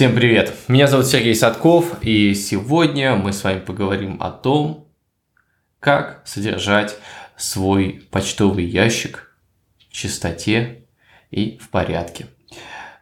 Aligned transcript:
Всем 0.00 0.14
привет! 0.14 0.54
Меня 0.66 0.86
зовут 0.86 1.08
Сергей 1.08 1.34
Садков, 1.34 2.02
и 2.02 2.32
сегодня 2.32 3.16
мы 3.16 3.34
с 3.34 3.44
вами 3.44 3.60
поговорим 3.60 4.16
о 4.18 4.30
том, 4.30 4.88
как 5.78 6.22
содержать 6.24 6.96
свой 7.36 8.08
почтовый 8.10 8.64
ящик 8.64 9.36
в 9.90 9.92
чистоте 9.92 10.84
и 11.30 11.58
в 11.58 11.68
порядке. 11.68 12.28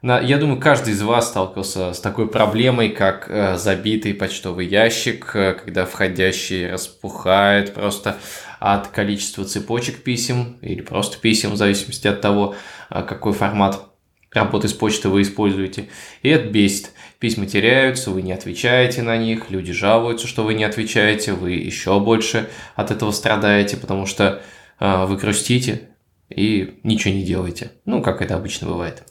Я 0.03 0.39
думаю, 0.39 0.59
каждый 0.59 0.95
из 0.95 1.01
вас 1.01 1.29
сталкивался 1.29 1.93
с 1.93 2.01
такой 2.01 2.29
проблемой, 2.29 2.89
как 2.89 3.31
э, 3.31 3.57
забитый 3.57 4.13
почтовый 4.13 4.67
ящик, 4.67 5.31
э, 5.37 5.55
когда 5.55 5.87
входящий 5.87 6.69
распухает 6.69 7.75
просто 7.75 8.17
от 8.59 8.89
количества 8.89 9.45
цепочек 9.45 10.03
писем 10.03 10.59
или 10.63 10.81
просто 10.81 11.19
писем, 11.19 11.53
в 11.53 11.57
зависимости 11.57 12.09
от 12.09 12.21
того, 12.21 12.57
э, 12.91 13.05
какой 13.05 13.35
формат 13.35 13.89
работы 14.33 14.69
с 14.69 14.73
почтой 14.73 15.11
вы 15.11 15.23
используете. 15.23 15.89
И 16.23 16.29
это 16.29 16.49
бесит. 16.49 16.93
Письма 17.19 17.47
теряются, 17.47 18.11
вы 18.11 18.23
не 18.23 18.33
отвечаете 18.33 19.03
на 19.03 19.17
них, 19.17 19.51
люди 19.51 19.73
жалуются, 19.73 20.27
что 20.27 20.45
вы 20.45 20.55
не 20.55 20.65
отвечаете, 20.65 21.33
вы 21.33 21.53
еще 21.53 21.99
больше 21.99 22.49
от 22.77 22.91
этого 22.91 23.11
страдаете, 23.11 23.77
потому 23.77 24.07
что 24.07 24.41
э, 24.79 25.05
вы 25.07 25.17
грустите 25.17 25.89
и 26.29 26.79
ничего 26.85 27.15
не 27.15 27.25
делаете. 27.25 27.73
Ну, 27.87 28.03
как 28.03 28.23
это 28.23 28.37
обычно 28.37 28.69
бывает. 28.69 29.03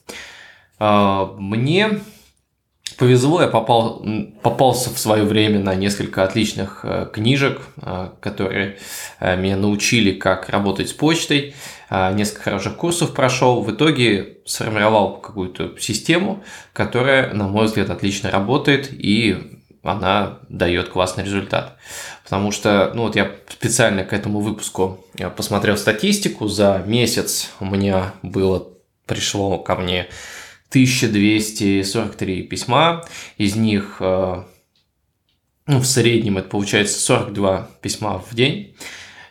Э, 0.80 1.28
мне 1.38 2.00
повезло, 2.98 3.42
я 3.42 3.48
попал, 3.48 4.06
попался 4.42 4.90
в 4.90 4.98
свое 4.98 5.24
время 5.24 5.60
на 5.60 5.76
несколько 5.76 6.24
отличных 6.24 6.82
э, 6.84 7.08
книжек, 7.12 7.62
э, 7.82 8.10
которые 8.20 8.78
э, 9.20 9.36
меня 9.36 9.58
научили, 9.58 10.14
как 10.14 10.50
работать 10.50 10.90
с 10.90 10.94
почтой. 10.94 11.56
Несколько 11.90 12.44
хороших 12.44 12.76
курсов 12.76 13.14
прошел. 13.14 13.62
В 13.62 13.72
итоге 13.72 14.40
сформировал 14.46 15.22
какую-то 15.22 15.78
систему, 15.80 16.44
которая, 16.74 17.34
на 17.34 17.48
мой 17.48 17.68
взгляд, 17.68 17.90
отлично 17.90 18.30
работает 18.30 18.90
и 18.92 19.58
она 19.84 20.40
дает 20.50 20.90
классный 20.90 21.24
результат. 21.24 21.78
Потому 22.24 22.52
что, 22.52 22.92
ну 22.94 23.04
вот 23.04 23.16
я 23.16 23.32
специально 23.50 24.04
к 24.04 24.12
этому 24.12 24.42
выпуску 24.42 25.06
посмотрел 25.36 25.78
статистику. 25.78 26.48
За 26.48 26.84
месяц 26.86 27.52
у 27.60 27.66
меня 27.66 28.14
было, 28.22 28.68
пришло 29.06 29.58
ко 29.58 29.76
мне 29.76 30.08
1243 30.70 32.44
письма, 32.44 33.06
из 33.38 33.56
них 33.56 33.98
э, 34.02 34.44
ну, 35.68 35.80
в 35.80 35.86
среднем 35.86 36.38
это 36.38 36.50
получается 36.50 37.00
42 37.00 37.70
письма 37.82 38.20
в 38.20 38.36
день. 38.36 38.76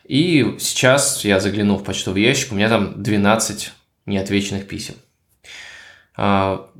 И 0.08 0.56
сейчас 0.58 1.24
я 1.24 1.40
заглянул 1.40 1.78
в 1.78 1.84
почтовый 1.84 2.22
ящик, 2.22 2.52
у 2.52 2.54
меня 2.54 2.68
там 2.68 3.02
12 3.02 3.72
неотвеченных 4.06 4.68
писем. 4.68 4.94
А, 6.16 6.70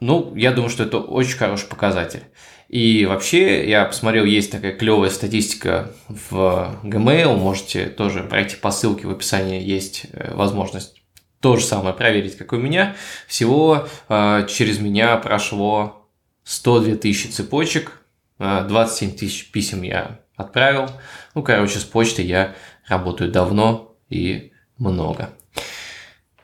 ну, 0.00 0.34
я 0.34 0.52
думаю, 0.52 0.70
что 0.70 0.84
это 0.84 0.98
очень 0.98 1.36
хороший 1.36 1.68
показатель. 1.68 2.22
И 2.68 3.04
вообще, 3.04 3.68
я 3.68 3.84
посмотрел, 3.84 4.24
есть 4.24 4.52
такая 4.52 4.72
клевая 4.72 5.10
статистика 5.10 5.92
в 6.08 6.80
Gmail, 6.84 7.36
можете 7.36 7.86
тоже 7.86 8.22
пройти 8.22 8.56
по 8.56 8.70
ссылке 8.70 9.08
в 9.08 9.10
описании, 9.10 9.60
есть 9.60 10.06
э, 10.12 10.32
возможность 10.34 11.02
то 11.40 11.56
же 11.56 11.64
самое 11.64 11.94
проверить, 11.94 12.36
как 12.36 12.52
у 12.52 12.56
меня. 12.56 12.94
Всего 13.26 13.88
э, 14.08 14.46
через 14.48 14.78
меня 14.78 15.16
прошло 15.16 16.08
102 16.44 16.94
тысячи 16.96 17.26
цепочек, 17.26 18.00
э, 18.38 18.44
а, 18.44 18.62
27 18.62 19.16
тысяч 19.16 19.50
писем 19.50 19.82
я 19.82 20.20
отправил. 20.36 20.90
Ну, 21.34 21.42
короче, 21.42 21.80
с 21.80 21.84
почтой 21.84 22.24
я 22.26 22.54
работаю 22.90 23.30
давно 23.30 23.96
и 24.08 24.52
много. 24.78 25.30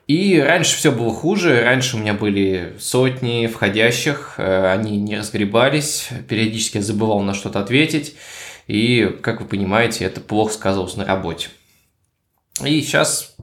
И 0.07 0.39
раньше 0.39 0.77
все 0.77 0.91
было 0.91 1.13
хуже. 1.13 1.63
Раньше 1.63 1.97
у 1.97 1.99
меня 1.99 2.13
были 2.13 2.75
сотни 2.79 3.47
входящих, 3.47 4.35
э, 4.37 4.71
они 4.71 4.97
не 4.97 5.17
разгребались. 5.17 6.09
Периодически 6.29 6.77
я 6.77 6.83
забывал 6.83 7.21
на 7.21 7.33
что-то 7.33 7.59
ответить. 7.59 8.15
И, 8.67 9.17
как 9.21 9.41
вы 9.41 9.47
понимаете, 9.47 10.05
это 10.05 10.21
плохо 10.21 10.53
сказывалось 10.53 10.95
на 10.95 11.05
работе. 11.05 11.49
И 12.63 12.81
сейчас 12.81 13.35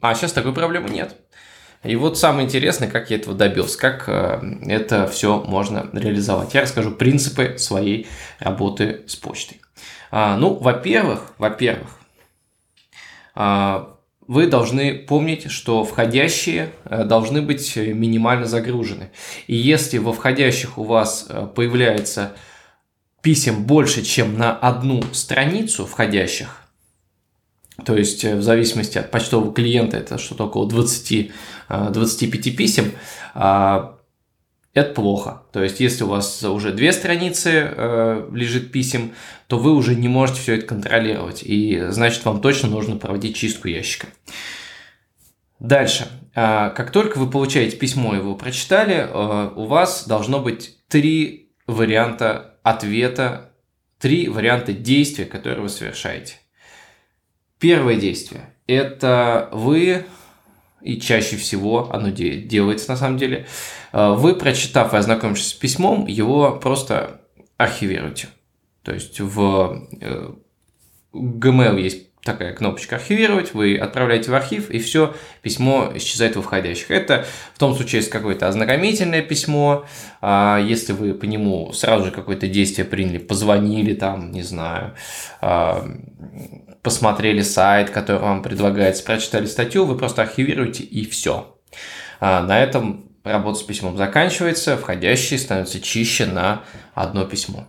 а 0.00 0.14
сейчас 0.14 0.32
такой 0.32 0.52
проблемы 0.54 0.90
нет. 0.90 1.16
И 1.82 1.94
вот 1.94 2.18
самое 2.18 2.46
интересное, 2.46 2.88
как 2.88 3.10
я 3.10 3.16
этого 3.16 3.36
добился, 3.36 3.78
как 3.78 4.04
э, 4.08 4.40
это 4.66 5.06
все 5.06 5.40
можно 5.40 5.88
реализовать. 5.92 6.54
Я 6.54 6.62
расскажу 6.62 6.90
принципы 6.92 7.56
своей 7.58 8.06
работы 8.38 9.04
с 9.06 9.14
почтой. 9.14 9.60
А, 10.10 10.36
ну, 10.36 10.54
во-первых, 10.54 11.34
во-первых, 11.38 11.88
вы 13.36 14.46
должны 14.48 14.94
помнить, 14.94 15.50
что 15.50 15.84
входящие 15.84 16.72
э, 16.84 17.04
должны 17.04 17.42
быть 17.42 17.76
минимально 17.76 18.46
загружены. 18.46 19.10
И 19.46 19.54
если 19.54 19.98
во 19.98 20.12
входящих 20.12 20.78
у 20.78 20.84
вас 20.84 21.26
э, 21.28 21.48
появляется 21.54 22.32
писем 23.22 23.64
больше, 23.64 24.02
чем 24.02 24.36
на 24.36 24.52
одну 24.52 25.02
страницу 25.12 25.86
входящих, 25.86 26.62
то 27.84 27.96
есть 27.96 28.24
э, 28.24 28.34
в 28.34 28.42
зависимости 28.42 28.98
от 28.98 29.10
почтового 29.10 29.52
клиента 29.52 29.96
это 29.96 30.18
что-то 30.18 30.46
около 30.46 30.68
20, 30.68 31.30
25 31.68 32.46
э, 32.46 32.50
писем, 32.50 32.92
а, 33.34 33.95
это 34.76 34.92
плохо. 34.92 35.42
То 35.52 35.62
есть, 35.62 35.80
если 35.80 36.04
у 36.04 36.08
вас 36.08 36.44
уже 36.44 36.70
две 36.70 36.92
страницы 36.92 37.50
э, 37.50 38.28
лежит 38.30 38.72
писем, 38.72 39.14
то 39.46 39.58
вы 39.58 39.72
уже 39.72 39.94
не 39.94 40.06
можете 40.06 40.40
все 40.42 40.56
это 40.56 40.66
контролировать. 40.66 41.42
И 41.42 41.82
значит, 41.88 42.26
вам 42.26 42.42
точно 42.42 42.68
нужно 42.68 42.98
проводить 42.98 43.36
чистку 43.36 43.68
ящика. 43.68 44.08
Дальше. 45.58 46.08
А, 46.34 46.68
как 46.68 46.90
только 46.90 47.16
вы 47.16 47.30
получаете 47.30 47.78
письмо 47.78 48.14
и 48.14 48.18
его 48.18 48.34
прочитали, 48.34 49.08
у 49.56 49.64
вас 49.64 50.06
должно 50.06 50.40
быть 50.40 50.76
три 50.88 51.52
варианта 51.66 52.58
ответа, 52.62 53.52
три 53.98 54.28
варианта 54.28 54.74
действия, 54.74 55.24
которые 55.24 55.62
вы 55.62 55.70
совершаете. 55.70 56.34
Первое 57.58 57.96
действие– 57.96 58.54
это 58.66 59.48
вы, 59.52 60.04
и 60.86 61.00
чаще 61.00 61.36
всего 61.36 61.92
оно 61.92 62.10
делается 62.10 62.90
на 62.90 62.96
самом 62.96 63.18
деле, 63.18 63.46
э, 63.92 64.14
вы, 64.16 64.34
прочитав 64.34 64.94
и 64.94 64.96
ознакомившись 64.96 65.48
с 65.48 65.52
письмом, 65.52 66.06
его 66.06 66.52
просто 66.52 67.20
архивируете. 67.56 68.28
То 68.82 68.94
есть 68.94 69.20
в 69.20 69.82
э, 70.00 70.30
Gmail 71.12 71.80
есть 71.80 72.06
такая 72.22 72.52
кнопочка 72.52 72.96
«Архивировать», 72.96 73.54
вы 73.54 73.76
отправляете 73.76 74.30
в 74.30 74.34
архив, 74.34 74.70
и 74.70 74.78
все, 74.78 75.14
письмо 75.42 75.90
исчезает 75.94 76.36
в 76.36 76.42
входящих. 76.42 76.90
Это 76.90 77.24
в 77.54 77.58
том 77.58 77.74
случае, 77.74 78.00
если 78.00 78.10
какое-то 78.10 78.48
ознакомительное 78.48 79.22
письмо, 79.22 79.86
а 80.20 80.60
если 80.60 80.92
вы 80.92 81.14
по 81.14 81.24
нему 81.24 81.72
сразу 81.72 82.06
же 82.06 82.10
какое-то 82.10 82.48
действие 82.48 82.84
приняли, 82.84 83.18
позвонили 83.18 83.94
там, 83.94 84.32
не 84.32 84.42
знаю, 84.42 84.94
а, 85.40 85.88
посмотрели 86.86 87.42
сайт, 87.42 87.90
который 87.90 88.20
вам 88.22 88.44
предлагается, 88.44 89.02
прочитали 89.02 89.46
статью, 89.46 89.86
вы 89.86 89.98
просто 89.98 90.22
архивируете 90.22 90.84
и 90.84 91.04
все. 91.04 91.58
А 92.20 92.40
на 92.42 92.60
этом 92.60 93.10
работа 93.24 93.58
с 93.58 93.64
письмом 93.64 93.96
заканчивается, 93.96 94.76
входящие 94.76 95.40
становятся 95.40 95.80
чище 95.80 96.26
на 96.26 96.62
одно 96.94 97.24
письмо. 97.24 97.66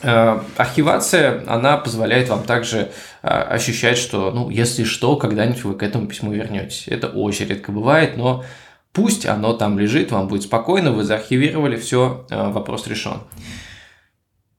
Э, 0.00 0.40
архивация, 0.56 1.44
она 1.46 1.76
позволяет 1.76 2.30
вам 2.30 2.44
также 2.44 2.90
э, 3.22 3.28
ощущать, 3.28 3.98
что, 3.98 4.30
ну, 4.30 4.48
если 4.48 4.84
что, 4.84 5.16
когда-нибудь 5.16 5.64
вы 5.64 5.74
к 5.74 5.82
этому 5.82 6.06
письму 6.06 6.32
вернетесь. 6.32 6.88
Это 6.88 7.08
очень 7.08 7.44
редко 7.44 7.70
бывает, 7.70 8.16
но 8.16 8.46
пусть 8.94 9.26
оно 9.26 9.52
там 9.52 9.78
лежит, 9.78 10.10
вам 10.10 10.26
будет 10.26 10.44
спокойно, 10.44 10.90
вы 10.90 11.04
заархивировали, 11.04 11.76
все, 11.76 12.24
э, 12.30 12.48
вопрос 12.48 12.86
решен. 12.86 13.20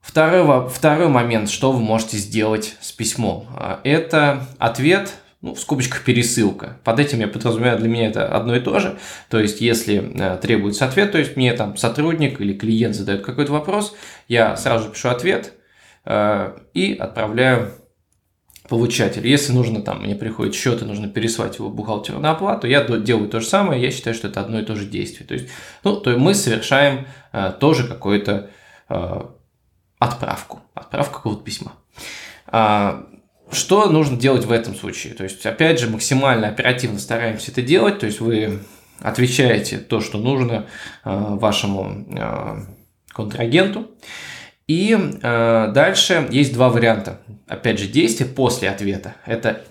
Второй, 0.08 0.70
второй 0.70 1.08
момент, 1.08 1.50
что 1.50 1.70
вы 1.70 1.80
можете 1.80 2.16
сделать 2.16 2.76
с 2.80 2.92
письмом, 2.92 3.46
это 3.84 4.46
ответ 4.58 5.12
ну, 5.42 5.54
в 5.54 5.60
скобочках 5.60 6.02
пересылка. 6.02 6.78
Под 6.82 6.98
этим 6.98 7.20
я 7.20 7.28
подразумеваю, 7.28 7.78
для 7.78 7.90
меня 7.90 8.08
это 8.08 8.26
одно 8.26 8.56
и 8.56 8.60
то 8.60 8.80
же. 8.80 8.98
То 9.28 9.38
есть, 9.38 9.60
если 9.60 10.10
э, 10.18 10.38
требуется 10.38 10.86
ответ, 10.86 11.12
то 11.12 11.18
есть 11.18 11.36
мне 11.36 11.52
там 11.52 11.76
сотрудник 11.76 12.40
или 12.40 12.54
клиент 12.54 12.94
задает 12.94 13.22
какой-то 13.22 13.52
вопрос, 13.52 13.94
я 14.28 14.56
сразу 14.56 14.84
же 14.84 14.90
пишу 14.92 15.10
ответ 15.10 15.52
э, 16.06 16.56
и 16.72 16.94
отправляю 16.94 17.72
получателю. 18.66 19.28
Если 19.28 19.52
нужно, 19.52 19.82
там, 19.82 20.02
мне 20.02 20.14
приходит 20.14 20.54
счет 20.54 20.80
и 20.80 20.86
нужно 20.86 21.08
переслать 21.08 21.58
его 21.58 21.68
бухгалтеру 21.68 22.18
на 22.18 22.30
оплату, 22.30 22.66
я 22.66 22.82
делаю 22.82 23.28
то 23.28 23.40
же 23.40 23.46
самое, 23.46 23.82
я 23.82 23.90
считаю, 23.90 24.16
что 24.16 24.28
это 24.28 24.40
одно 24.40 24.58
и 24.58 24.64
то 24.64 24.74
же 24.74 24.86
действие. 24.86 25.28
То 25.28 25.34
есть, 25.34 25.48
ну, 25.84 26.00
то 26.00 26.10
есть 26.10 26.20
мы 26.22 26.34
совершаем 26.34 27.06
э, 27.32 27.52
тоже 27.60 27.86
какую-то 27.86 28.48
э, 28.88 29.20
отправку, 29.98 30.60
отправку 30.74 31.16
какого-то 31.16 31.42
письма. 31.42 31.72
А, 32.46 33.06
что 33.50 33.90
нужно 33.90 34.16
делать 34.16 34.44
в 34.44 34.52
этом 34.52 34.74
случае? 34.74 35.14
То 35.14 35.24
есть, 35.24 35.44
опять 35.46 35.80
же, 35.80 35.88
максимально 35.88 36.48
оперативно 36.48 36.98
стараемся 36.98 37.50
это 37.50 37.62
делать. 37.62 37.98
То 37.98 38.06
есть, 38.06 38.20
вы 38.20 38.60
отвечаете 39.00 39.78
то, 39.78 40.00
что 40.00 40.18
нужно 40.18 40.66
э, 41.04 41.10
вашему 41.10 42.06
э, 42.10 42.56
контрагенту. 43.08 43.90
И 44.66 44.94
э, 44.94 45.70
дальше 45.72 46.28
есть 46.30 46.52
два 46.52 46.68
варианта. 46.68 47.20
Опять 47.46 47.78
же, 47.78 47.88
действия 47.88 48.26
после 48.26 48.68
ответа. 48.68 49.14
Это 49.24 49.62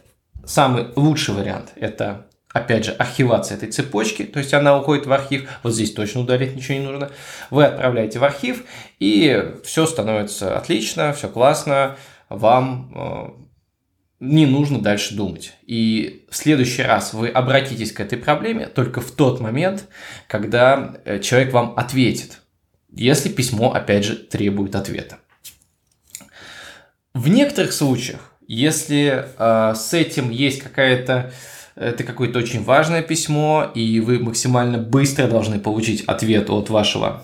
самый 0.46 0.88
лучший 0.96 1.36
вариант. 1.36 1.74
Это 1.76 2.27
опять 2.58 2.86
же, 2.86 2.92
архивация 2.92 3.58
этой 3.58 3.72
цепочки, 3.72 4.24
то 4.24 4.40
есть 4.40 4.54
она 4.54 4.78
уходит 4.78 5.06
в 5.06 5.14
архив, 5.14 5.50
вот 5.64 5.74
здесь 5.74 5.94
точно 5.94 6.22
удалить 6.22 6.56
ничего 6.56 6.78
не 6.78 6.86
нужно, 6.86 7.12
вы 7.50 7.66
отправляете 7.66 8.20
в 8.20 8.24
архив, 8.24 8.64
и 9.00 9.54
все 9.64 9.86
становится 9.86 10.58
отлично, 10.58 11.14
все 11.14 11.30
классно, 11.30 11.98
вам 12.30 12.92
э, 12.96 13.48
не 14.20 14.46
нужно 14.46 14.82
дальше 14.82 15.16
думать. 15.16 15.54
И 15.66 16.26
в 16.30 16.36
следующий 16.36 16.82
раз 16.82 17.14
вы 17.14 17.30
обратитесь 17.30 17.92
к 17.92 18.00
этой 18.00 18.18
проблеме 18.18 18.68
только 18.68 19.02
в 19.02 19.12
тот 19.12 19.40
момент, 19.40 19.88
когда 20.28 20.96
э, 21.06 21.20
человек 21.20 21.54
вам 21.54 21.74
ответит, 21.78 22.42
если 22.92 23.30
письмо, 23.30 23.74
опять 23.74 24.06
же, 24.06 24.16
требует 24.16 24.76
ответа. 24.76 25.20
В 27.14 27.30
некоторых 27.30 27.74
случаях, 27.74 28.34
если 28.48 29.26
э, 29.38 29.76
с 29.76 29.94
этим 29.94 30.30
есть 30.30 30.62
какая-то 30.62 31.32
это 31.80 32.04
какое-то 32.04 32.40
очень 32.40 32.64
важное 32.64 33.02
письмо, 33.02 33.72
и 33.74 34.00
вы 34.00 34.20
максимально 34.20 34.78
быстро 34.78 35.28
должны 35.28 35.60
получить 35.60 36.04
ответ 36.06 36.50
от 36.50 36.70
вашего 36.70 37.24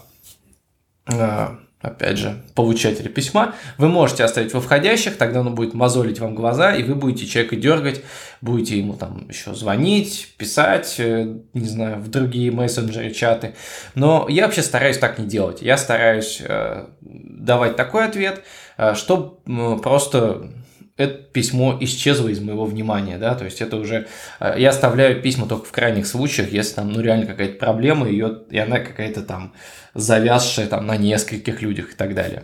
э, 1.07 1.47
опять 1.83 2.17
же, 2.17 2.41
получателя 2.55 3.09
письма, 3.09 3.55
вы 3.77 3.89
можете 3.89 4.23
оставить 4.23 4.53
во 4.53 4.61
входящих, 4.61 5.17
тогда 5.17 5.41
оно 5.41 5.51
будет 5.51 5.73
мозолить 5.73 6.19
вам 6.19 6.33
глаза, 6.33 6.73
и 6.73 6.81
вы 6.81 6.95
будете 6.95 7.27
человека 7.27 7.57
дергать, 7.57 8.01
будете 8.41 8.77
ему 8.77 8.93
там 8.93 9.27
еще 9.27 9.53
звонить, 9.53 10.33
писать, 10.37 10.95
э, 10.97 11.39
не 11.53 11.67
знаю, 11.67 11.99
в 11.99 12.09
другие 12.09 12.51
мессенджеры, 12.51 13.11
чаты. 13.11 13.53
Но 13.95 14.27
я 14.29 14.45
вообще 14.45 14.61
стараюсь 14.61 14.97
так 14.97 15.19
не 15.19 15.25
делать. 15.25 15.61
Я 15.61 15.77
стараюсь 15.77 16.41
э, 16.41 16.85
давать 17.01 17.75
такой 17.75 18.05
ответ, 18.05 18.43
э, 18.77 18.95
чтобы 18.95 19.79
просто 19.81 20.53
это 20.97 21.23
письмо 21.23 21.77
исчезло 21.81 22.27
из 22.27 22.39
моего 22.39 22.65
внимания, 22.65 23.17
да, 23.17 23.35
то 23.35 23.45
есть 23.45 23.61
это 23.61 23.77
уже, 23.77 24.07
э, 24.39 24.55
я 24.57 24.69
оставляю 24.69 25.21
письма 25.21 25.47
только 25.47 25.65
в 25.65 25.71
крайних 25.71 26.05
случаях, 26.05 26.51
если 26.51 26.75
там, 26.75 26.91
ну, 26.91 27.01
реально 27.01 27.25
какая-то 27.25 27.57
проблема, 27.57 28.07
ее, 28.07 28.43
и 28.49 28.57
она 28.57 28.79
какая-то 28.79 29.23
там 29.23 29.53
завязшая 29.93 30.67
там 30.67 30.85
на 30.85 30.97
нескольких 30.97 31.61
людях 31.61 31.93
и 31.93 31.95
так 31.95 32.13
далее. 32.13 32.43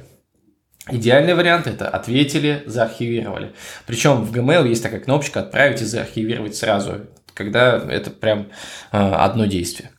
Идеальный 0.92 1.36
вариант 1.36 1.68
это 1.68 1.88
ответили, 1.88 2.64
заархивировали. 2.66 3.54
Причем 3.86 4.24
в 4.24 4.36
Gmail 4.36 4.68
есть 4.68 4.82
такая 4.82 5.00
кнопочка 5.00 5.42
«Отправить 5.42 5.82
и 5.82 5.86
заархивировать 5.86 6.56
сразу», 6.56 7.06
когда 7.36 7.78
это 7.78 8.10
прям 8.10 8.48
э, 8.92 8.98
одно 8.98 9.46
действие. 9.46 9.92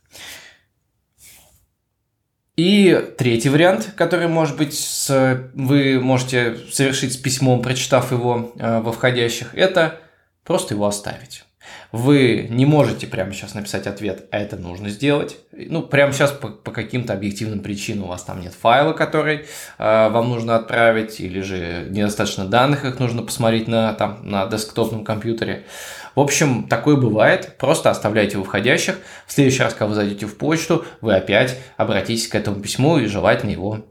И 2.57 3.13
третий 3.17 3.49
вариант, 3.49 3.93
который 3.97 4.29
может 4.29 4.57
быть 4.57 4.75
с, 4.75 5.51
вы 5.55 6.01
можете 6.01 6.57
совершить 6.71 7.15
с 7.15 7.17
письмом, 7.17 7.63
прочитав 7.63 8.13
его 8.13 8.53
э, 8.57 8.81
во 8.81 8.93
входящих, 8.93 9.55
это 9.55 10.01
просто 10.45 10.75
его 10.75 10.87
оставить. 10.87 11.45
Вы 11.93 12.47
не 12.49 12.67
можете 12.67 13.07
прямо 13.07 13.33
сейчас 13.33 13.55
написать 13.55 13.87
ответ, 13.87 14.27
а 14.31 14.39
это 14.39 14.57
нужно 14.57 14.89
сделать. 14.89 15.39
Ну, 15.53 15.83
прямо 15.83 16.13
сейчас 16.13 16.33
по, 16.33 16.49
по 16.49 16.71
каким-то 16.71 17.13
объективным 17.13 17.61
причинам 17.61 18.05
у 18.05 18.09
вас 18.09 18.23
там 18.23 18.41
нет 18.41 18.55
файла, 18.55 18.93
который 18.93 19.47
э, 19.79 20.09
вам 20.09 20.29
нужно 20.29 20.57
отправить, 20.57 21.21
или 21.21 21.41
же 21.41 21.87
недостаточно 21.91 22.47
данных, 22.47 22.85
их 22.85 22.99
нужно 22.99 23.23
посмотреть 23.23 23.69
на, 23.69 23.93
там, 23.95 24.21
на 24.23 24.47
десктопном 24.47 25.05
компьютере. 25.05 25.67
В 26.15 26.21
общем, 26.21 26.69
такое 26.69 26.97
бывает. 26.97 27.57
Просто 27.59 27.91
оставляйте 27.91 28.39
в 28.39 28.45
входящих. 28.45 28.99
В 29.27 29.33
следующий 29.33 29.63
раз, 29.63 29.75
когда 29.75 29.87
вы 29.87 29.95
зайдете 29.95 30.27
в 30.27 30.37
почту, 30.37 30.85
вы 31.01 31.15
опять 31.15 31.59
обратитесь 31.77 32.29
к 32.29 32.35
этому 32.35 32.61
письму 32.61 32.99
и 32.99 33.07
желательно 33.07 33.51
его 33.51 33.87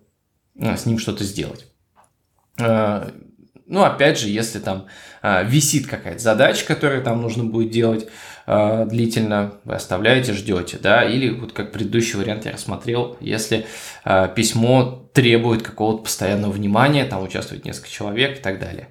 э, 0.60 0.76
с 0.76 0.86
ним 0.86 1.00
что-то 1.00 1.24
сделать. 1.24 1.66
Ну, 3.70 3.84
опять 3.84 4.20
же, 4.20 4.30
если 4.30 4.58
там 4.58 4.88
э, 5.22 5.46
висит 5.46 5.86
какая-то 5.86 6.20
задача, 6.20 6.66
которую 6.66 7.04
там 7.04 7.22
нужно 7.22 7.44
будет 7.44 7.70
делать 7.70 8.08
э, 8.48 8.86
длительно, 8.90 9.54
вы 9.64 9.76
оставляете, 9.76 10.34
ждете, 10.34 10.80
да, 10.82 11.06
или 11.06 11.30
вот 11.30 11.54
как 11.54 11.72
предыдущий 11.72 12.18
вариант 12.18 12.46
я 12.46 12.54
рассмотрел, 12.54 13.16
если 13.20 13.68
э, 14.06 14.30
письмо 14.36 15.08
требует 15.14 15.62
какого-то 15.62 16.04
постоянного 16.04 16.52
внимания, 16.52 17.06
там 17.06 17.24
участвует 17.24 17.64
несколько 17.64 17.90
человек 17.92 18.40
и 18.40 18.42
так 18.42 18.60
далее. 18.60 18.90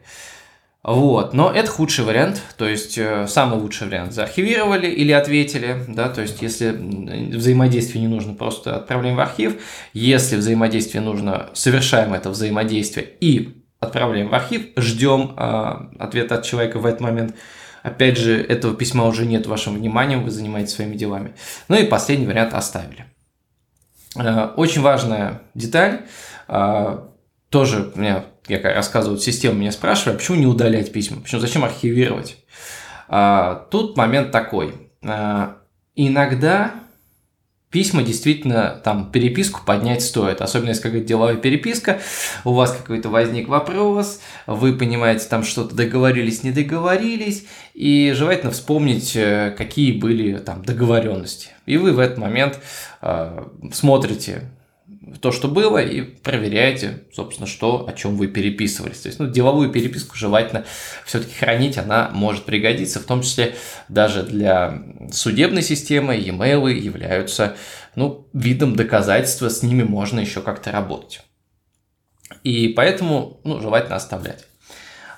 Вот, 0.85 1.35
но 1.35 1.51
это 1.51 1.69
худший 1.69 2.05
вариант, 2.05 2.41
то 2.57 2.69
есть 2.69 2.97
э, 2.99 3.27
самый 3.27 3.59
лучший 3.59 3.89
вариант. 3.89 4.13
Заархивировали 4.13 4.87
или 4.87 5.11
ответили, 5.11 5.85
да, 5.89 6.09
то 6.09 6.23
есть 6.23 6.41
если 6.41 6.71
взаимодействие 6.71 8.01
не 8.01 8.09
нужно, 8.09 8.33
просто 8.35 8.77
отправляем 8.77 9.17
в 9.17 9.21
архив, 9.21 9.61
если 9.93 10.37
взаимодействие 10.37 11.03
нужно, 11.03 11.51
совершаем 11.53 12.15
это 12.15 12.31
взаимодействие 12.31 13.09
и 13.21 13.59
отправляем 13.81 14.29
в 14.29 14.35
архив, 14.35 14.69
ждем 14.77 15.35
э, 15.37 15.75
ответа 15.99 16.37
от 16.37 16.45
человека 16.45 16.79
в 16.79 16.87
этот 16.87 17.01
момент. 17.01 17.35
Опять 17.83 18.19
же, 18.19 18.43
этого 18.43 18.75
письма 18.75 19.05
уже 19.05 19.25
нет 19.25 19.47
вашим 19.47 19.75
вниманием, 19.75 20.25
вы 20.25 20.31
занимаетесь 20.31 20.75
своими 20.75 20.97
делами. 20.97 21.35
Ну 21.69 21.77
и 21.77 21.85
последний 21.85 22.27
вариант 22.27 22.55
оставили. 22.55 23.07
Э, 24.17 24.49
очень 24.57 24.83
важная 24.83 25.43
деталь. 25.55 26.03
Э, 26.49 26.99
тоже 27.51 27.93
меня, 27.95 28.25
я 28.49 28.61
рассказываю, 28.61 29.19
система 29.19 29.57
меня 29.57 29.73
спрашивает, 29.73 30.19
почему 30.19 30.37
не 30.37 30.47
удалять 30.47 30.93
письма, 30.93 31.21
почему, 31.21 31.41
зачем 31.41 31.65
архивировать? 31.65 32.37
Э, 33.09 33.61
тут 33.71 33.97
момент 33.97 34.33
такой. 34.33 34.75
Э, 35.03 35.55
иногда 35.95 36.75
письма 37.71 38.03
действительно 38.03 38.81
там 38.83 39.11
переписку 39.11 39.61
поднять 39.65 40.03
стоит. 40.03 40.41
Особенно 40.41 40.71
если 40.71 40.83
какая-то 40.83 41.07
деловая 41.07 41.37
переписка, 41.37 42.01
у 42.45 42.53
вас 42.53 42.73
какой-то 42.73 43.09
возник 43.11 43.49
вопрос, 43.49 44.21
вы 44.47 44.73
понимаете, 44.73 45.27
там 45.29 45.45
что-то 45.45 45.75
договорились, 45.75 46.43
не 46.43 46.51
договорились, 46.51 47.45
и 47.75 48.13
желательно 48.15 48.53
вспомнить, 48.53 49.15
э, 49.15 49.55
какие 49.57 49.93
были 49.93 50.39
там 50.39 50.63
договоренности. 50.63 51.51
И 51.67 51.77
вы 51.77 51.93
в 51.93 51.99
этот 51.99 52.19
момент 52.19 52.59
э, 53.03 53.45
смотрите 53.73 54.51
то, 55.21 55.33
что 55.33 55.49
было, 55.49 55.79
и 55.79 56.03
проверяете, 56.03 57.05
собственно, 57.13 57.47
что, 57.47 57.87
о 57.89 57.93
чем 57.93 58.17
вы 58.17 58.29
переписывались. 58.29 59.01
То 59.01 59.09
есть, 59.09 59.19
ну, 59.19 59.29
деловую 59.29 59.71
переписку 59.71 60.17
желательно 60.17 60.65
все-таки 61.05 61.35
хранить, 61.35 61.79
она 61.79 62.11
может 62.13 62.45
пригодиться, 62.45 63.01
в 63.01 63.05
том 63.05 63.23
числе 63.23 63.55
даже 63.89 64.23
для 64.23 64.83
судебной 65.13 65.63
системы 65.63 66.17
e-mail 66.17 66.73
являются, 66.73 67.57
ну, 67.95 68.29
видом 68.33 68.77
доказательства, 68.77 69.49
с 69.49 69.63
ними 69.63 69.83
можно 69.83 70.21
еще 70.21 70.41
как-то 70.41 70.71
работать. 70.71 71.23
И 72.45 72.69
поэтому, 72.69 73.41
ну, 73.45 73.61
желательно 73.61 73.97
оставлять. 73.97 74.45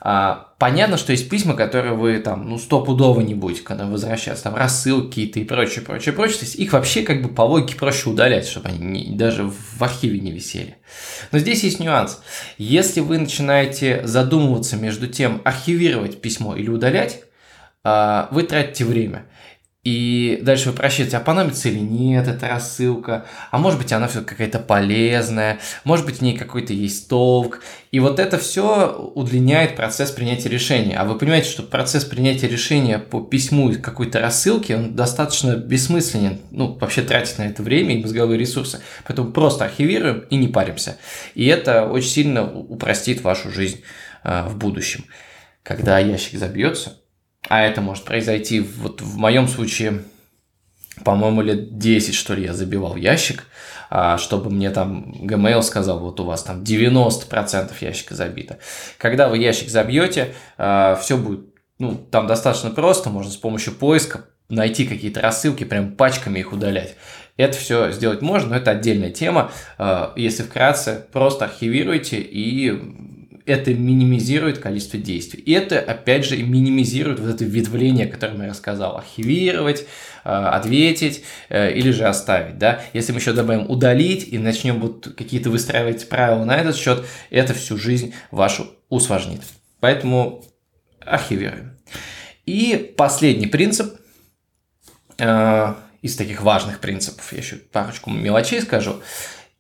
А, 0.03 0.55
понятно, 0.59 0.97
что 0.97 1.13
есть 1.13 1.29
письма, 1.29 1.55
которые 1.55 1.95
вы 1.95 2.19
там, 2.21 2.49
ну, 2.49 2.59
стопудово 2.59 3.21
не 3.21 3.35
будете, 3.35 3.63
когда 3.63 3.85
возвращаться, 3.87 4.45
там, 4.45 4.55
рассылки 4.55 5.09
какие-то 5.09 5.41
и 5.41 5.45
прочее, 5.45 5.85
прочее, 5.85 6.15
прочее. 6.15 6.39
То 6.39 6.45
есть 6.47 6.55
их 6.57 6.73
вообще 6.73 7.03
как 7.03 7.23
бы 7.23 7.29
по 7.29 7.43
логике 7.43 7.77
проще 7.77 8.09
удалять, 8.09 8.47
чтобы 8.47 8.69
они 8.69 8.79
не, 8.79 9.17
даже 9.17 9.45
в 9.45 9.83
архиве 9.83 10.21
не 10.21 10.33
висели. 10.33 10.77
Но 11.33 11.39
здесь 11.39 11.65
есть 11.65 11.81
нюанс. 11.81 12.21
Если 12.57 13.01
вы 13.01 13.19
начинаете 13.19 14.07
задумываться 14.07 14.77
между 14.77 15.07
тем, 15.07 15.43
архивировать 15.45 16.23
письмо 16.23 16.57
или 16.57 16.71
удалять, 16.71 17.23
а, 17.85 18.29
вы 18.31 18.43
тратите 18.45 18.85
время. 18.85 19.27
И 19.83 20.41
дальше 20.43 20.71
вы 20.71 20.77
просчитываете, 20.77 21.17
а 21.17 21.21
понадобится 21.21 21.71
или 21.71 21.79
нет 21.79 22.29
эта 22.29 22.49
рассылка, 22.49 23.25
а 23.51 23.57
может 23.57 23.79
быть 23.79 23.95
она 23.95 24.09
все 24.09 24.21
какая-то 24.21 24.59
полезная, 24.59 25.59
может 25.85 26.05
быть 26.05 26.19
в 26.19 26.21
ней 26.21 26.37
какой-то 26.37 26.75
есть 26.75 27.09
толк. 27.09 27.63
И 27.91 27.99
вот 27.99 28.19
это 28.19 28.37
все 28.37 28.95
удлиняет 29.15 29.77
процесс 29.77 30.11
принятия 30.11 30.51
решения. 30.51 30.99
А 30.99 31.07
вы 31.07 31.17
понимаете, 31.17 31.49
что 31.49 31.63
процесс 31.63 32.05
принятия 32.05 32.47
решения 32.47 32.99
по 32.99 33.23
письму 33.23 33.71
из 33.71 33.79
какой-то 33.79 34.21
рассылки, 34.21 34.75
он 34.75 34.95
достаточно 34.95 35.57
бессмысленен. 35.57 36.41
Ну, 36.51 36.75
вообще 36.75 37.01
тратить 37.01 37.39
на 37.39 37.45
это 37.45 37.63
время 37.63 37.95
и 37.95 38.03
мозговые 38.03 38.39
ресурсы. 38.39 38.83
Поэтому 39.07 39.33
просто 39.33 39.65
архивируем 39.65 40.27
и 40.29 40.37
не 40.37 40.49
паримся. 40.49 40.99
И 41.35 41.47
это 41.47 41.87
очень 41.87 42.11
сильно 42.11 42.45
упростит 42.53 43.23
вашу 43.23 43.51
жизнь 43.51 43.81
э, 44.25 44.47
в 44.47 44.59
будущем. 44.59 45.07
Когда 45.63 45.99
ящик 45.99 46.39
забьется, 46.39 47.00
а 47.49 47.63
это 47.63 47.81
может 47.81 48.05
произойти, 48.05 48.61
вот 48.61 49.01
в 49.01 49.17
моем 49.17 49.49
случае, 49.49 50.05
по-моему, 51.05 51.43
лет 51.43 51.79
10, 51.79 52.15
что 52.15 52.35
ли, 52.35 52.45
я 52.45 52.55
забивал 52.55 52.97
ящик, 52.97 53.47
а, 53.91 54.19
чтобы 54.19 54.51
мне 54.51 54.71
там 54.71 55.13
Gmail 55.23 55.63
сказал, 55.63 55.99
вот 56.01 56.21
у 56.21 56.25
вас 56.25 56.43
там 56.43 56.63
90% 56.63 57.73
ящика 57.81 58.15
забито. 58.15 58.59
Когда 58.99 59.29
вы 59.29 59.39
ящик 59.39 59.69
забьете, 59.69 60.35
а, 60.59 60.97
все 60.97 61.17
будет, 61.17 61.47
ну, 61.79 61.97
там 61.97 62.27
достаточно 62.27 62.71
просто, 62.71 63.11
можно 63.11 63.33
с 63.33 63.37
помощью 63.37 63.75
поиска 63.75 64.27
найти 64.49 64.87
какие-то 64.87 65.21
рассылки, 65.21 65.65
прям 65.65 65.93
пачками 65.93 66.41
их 66.41 66.53
удалять. 66.53 66.97
Это 67.37 67.57
все 67.57 67.91
сделать 67.91 68.21
можно, 68.21 68.51
но 68.51 68.57
это 68.57 68.73
отдельная 68.73 69.11
тема. 69.11 69.51
А, 69.79 70.13
если 70.17 70.43
вкратце, 70.43 71.07
просто 71.13 71.47
архивируйте 71.47 72.19
и 72.19 72.71
это 73.51 73.75
минимизирует 73.75 74.59
количество 74.59 74.99
действий. 74.99 75.41
И 75.41 75.53
это, 75.53 75.81
опять 75.81 76.25
же, 76.25 76.37
минимизирует 76.37 77.19
вот 77.19 77.31
это 77.31 77.45
ветвление, 77.45 78.07
о 78.07 78.11
котором 78.11 78.43
я 78.43 78.51
рассказал. 78.51 78.97
Архивировать, 78.97 79.87
э, 80.25 80.31
ответить 80.31 81.25
э, 81.49 81.73
или 81.73 81.91
же 81.91 82.05
оставить. 82.05 82.59
Да? 82.59 82.81
Если 82.93 83.13
мы 83.13 83.19
еще 83.19 83.33
добавим 83.33 83.69
удалить 83.69 84.29
и 84.29 84.39
начнем 84.39 84.81
вот 84.81 85.13
какие-то 85.17 85.51
выстраивать 85.51 86.09
правила 86.09 86.45
на 86.45 86.57
этот 86.57 86.77
счет, 86.77 87.05
это 87.31 87.53
всю 87.53 87.77
жизнь 87.77 88.15
вашу 88.31 88.69
усложнит. 88.89 89.43
Поэтому 89.81 90.45
архивируем. 91.05 91.77
И 92.47 92.95
последний 92.97 93.49
принцип 93.49 93.99
э, 95.19 95.75
из 96.03 96.17
таких 96.17 96.43
важных 96.43 96.79
принципов, 96.79 97.33
я 97.33 97.39
еще 97.39 97.57
парочку 97.57 98.11
мелочей 98.11 98.63
скажу, 98.63 99.03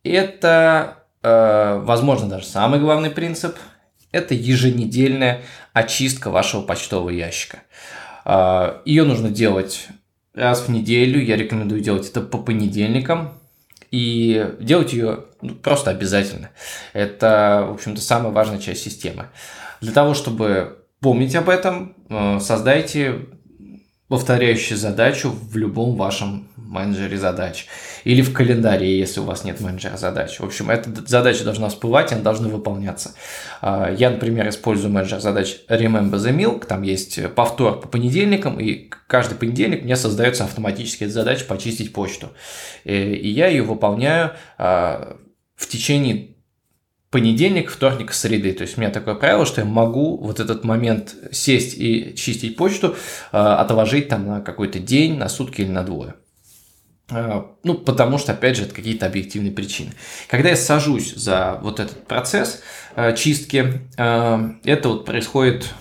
это, 0.03 1.05
возможно, 1.23 2.27
даже 2.27 2.47
самый 2.47 2.81
главный 2.81 3.11
принцип, 3.11 3.55
это 4.13 4.35
еженедельная 4.35 5.43
очистка 5.73 6.31
вашего 6.31 6.63
почтового 6.63 7.11
ящика. 7.11 7.61
Э, 8.25 8.81
Ее 8.85 9.05
нужно 9.05 9.31
делать 9.31 9.89
раз 10.35 10.63
в 10.63 10.69
неделю, 10.71 11.23
я 11.23 11.37
рекомендую 11.37 11.81
делать 11.81 12.09
это 12.09 12.21
по 12.21 12.39
понедельникам, 12.39 13.41
и 13.91 14.55
делать 14.61 14.93
ее 14.93 15.25
ну, 15.43 15.55
просто 15.55 15.91
обязательно. 15.91 16.51
Это, 16.93 17.67
в 17.69 17.75
общем-то, 17.75 18.01
самая 18.01 18.33
важная 18.33 18.59
часть 18.59 18.83
системы. 18.83 19.27
Для 19.81 19.93
того, 19.93 20.15
чтобы 20.15 20.85
помнить 21.01 21.35
об 21.35 21.49
этом, 21.49 21.97
э, 22.09 22.39
создайте 22.41 23.27
повторяющую 24.09 24.77
задачу 24.77 25.31
в 25.31 25.57
любом 25.57 25.97
вашем 25.97 26.49
менеджере 26.71 27.19
задач. 27.19 27.67
Или 28.05 28.23
в 28.23 28.33
календаре, 28.33 28.99
если 28.99 29.21
у 29.21 29.25
вас 29.25 29.45
нет 29.45 29.61
менеджера 29.61 29.97
задач. 29.97 30.39
В 30.39 30.45
общем, 30.45 30.71
эта 30.71 30.91
задача 31.07 31.45
должна 31.45 31.69
всплывать, 31.69 32.13
она 32.13 32.23
должна 32.23 32.49
выполняться. 32.49 33.15
А, 33.61 33.93
я, 33.93 34.11
например, 34.11 34.49
использую 34.49 34.93
менеджер 34.93 35.21
задач 35.21 35.59
Remember 35.69 36.13
the 36.13 36.35
Milk. 36.35 36.67
Там 36.67 36.83
есть 36.83 37.21
повтор 37.35 37.81
по 37.81 37.89
понедельникам, 37.89 38.61
и 38.61 38.89
каждый 39.07 39.35
понедельник 39.35 39.85
мне 39.85 39.97
создается 39.97 40.45
автоматически 40.45 41.05
эта 41.05 41.13
задача 41.13 41.45
почистить 41.45 41.93
почту. 41.93 42.31
И 42.85 43.29
я 43.29 43.49
ее 43.49 43.63
выполняю 43.63 44.33
а, 44.57 45.17
в 45.57 45.67
течение 45.67 46.31
понедельник, 47.11 47.71
вторник, 47.71 48.13
среды. 48.13 48.53
То 48.53 48.63
есть 48.63 48.79
у 48.79 48.81
меня 48.81 48.91
такое 48.91 49.15
правило, 49.15 49.45
что 49.45 49.61
я 49.61 49.67
могу 49.67 50.17
вот 50.17 50.41
этот 50.41 50.65
момент 50.65 51.15
сесть 51.33 51.77
и 51.77 52.15
чистить 52.17 52.57
почту, 52.57 52.95
э, 53.33 53.37
отложить 53.37 54.09
там 54.09 54.27
на 54.27 54.41
какой-то 54.41 54.79
день, 54.79 55.19
на 55.19 55.29
сутки 55.29 55.63
или 55.63 55.71
на 55.71 55.83
двое. 55.83 56.15
Э, 57.11 57.43
ну, 57.65 57.75
потому 57.75 58.19
что, 58.19 58.33
опять 58.33 58.57
же, 58.57 58.65
это 58.65 58.75
какие-то 58.75 59.07
объективные 59.07 59.53
причины. 59.53 59.93
Когда 60.29 60.51
я 60.51 60.57
сажусь 60.57 61.15
за 61.15 61.59
вот 61.63 61.81
этот 61.81 62.07
процесс 62.07 62.63
э, 62.97 63.15
чистки, 63.17 63.81
это 63.97 64.89
вот 64.89 65.05
происходит 65.05 65.73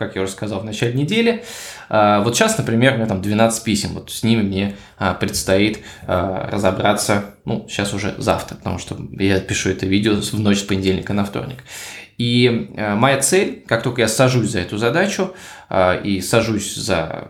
как 0.00 0.16
я 0.16 0.22
уже 0.22 0.32
сказал, 0.32 0.60
в 0.60 0.64
начале 0.64 0.94
недели. 0.94 1.44
А, 1.90 2.22
вот 2.22 2.34
сейчас, 2.34 2.56
например, 2.56 2.94
у 2.94 2.96
меня 2.96 3.06
там 3.06 3.20
12 3.20 3.62
писем, 3.62 3.90
вот 3.90 4.10
с 4.10 4.22
ними 4.22 4.40
мне 4.40 4.76
а, 4.96 5.12
предстоит 5.12 5.80
а, 6.06 6.48
разобраться, 6.50 7.34
ну, 7.44 7.66
сейчас 7.68 7.92
уже 7.92 8.14
завтра, 8.16 8.56
потому 8.56 8.78
что 8.78 8.96
я 9.18 9.40
пишу 9.40 9.68
это 9.68 9.84
видео 9.84 10.14
в 10.14 10.40
ночь 10.40 10.60
с 10.60 10.62
понедельника 10.62 11.12
на 11.12 11.24
вторник. 11.26 11.58
И 12.16 12.70
моя 12.76 13.18
цель, 13.20 13.64
как 13.66 13.82
только 13.82 14.02
я 14.02 14.08
сажусь 14.08 14.50
за 14.50 14.60
эту 14.60 14.76
задачу 14.76 15.34
и 16.04 16.20
сажусь 16.20 16.74
за 16.74 17.28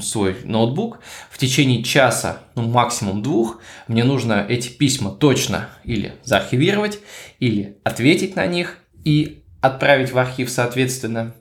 свой 0.00 0.36
ноутбук, 0.44 1.00
в 1.30 1.38
течение 1.38 1.82
часа, 1.82 2.42
ну 2.54 2.62
максимум 2.62 3.22
двух, 3.22 3.60
мне 3.86 4.04
нужно 4.04 4.44
эти 4.48 4.68
письма 4.68 5.10
точно 5.10 5.68
или 5.84 6.14
заархивировать, 6.24 7.00
или 7.40 7.78
ответить 7.84 8.36
на 8.36 8.46
них 8.46 8.78
и 9.04 9.42
отправить 9.60 10.12
в 10.12 10.18
архив 10.18 10.50
соответственно 10.50 11.34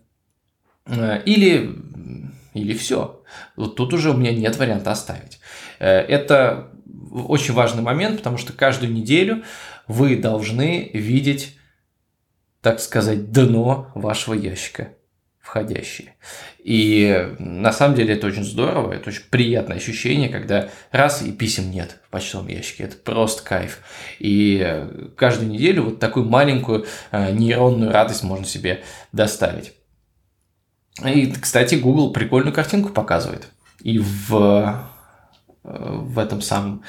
Э, 0.88 1.22
или, 1.25 1.75
или 2.54 2.74
все. 2.74 3.24
Вот 3.56 3.75
тут 3.75 3.94
уже 3.94 4.12
у 4.12 4.18
меня 4.18 4.32
нет 4.32 4.58
варианта 4.58 4.92
оставить. 4.92 5.39
Э, 5.80 6.00
это 6.00 6.72
очень 7.12 7.54
важный 7.54 7.84
момент, 7.84 8.18
потому 8.18 8.38
что 8.38 8.54
каждую 8.54 8.92
неделю 8.92 9.44
вы 9.88 10.16
должны 10.16 10.89
видеть, 10.94 11.58
так 12.62 12.80
сказать, 12.80 13.32
дно 13.32 13.92
вашего 13.96 14.34
ящика 14.34 14.94
входящие. 15.48 16.16
И 16.62 17.34
на 17.39 17.72
самом 17.72 17.96
деле 17.96 18.16
это 18.16 18.27
очень 18.27 18.44
здорово, 18.44 18.92
это 18.92 19.10
очень 19.10 19.24
приятное 19.30 19.77
ощущение, 19.77 20.27
когда 20.27 20.70
раз 20.92 21.22
и 21.22 21.32
писем 21.32 21.72
нет 21.72 21.98
в 22.06 22.10
почтовом 22.10 22.50
ящике. 22.50 22.84
Это 22.84 22.98
просто 22.98 23.44
кайф. 23.44 23.80
И 24.20 24.86
каждую 25.16 25.50
неделю 25.50 25.84
вот 25.84 26.00
такую 26.00 26.27
маленькую 26.27 26.86
э, 27.12 27.32
нейронную 27.32 27.92
радость 27.92 28.24
можно 28.24 28.46
себе 28.46 28.84
доставить. 29.13 29.72
И, 31.06 31.32
кстати, 31.32 31.75
Google 31.75 32.12
прикольную 32.12 32.54
картинку 32.54 32.89
показывает. 32.89 33.48
И 33.82 34.00
в, 34.00 34.84
в 35.67 36.19
этом 36.19 36.41
самом, 36.41 36.83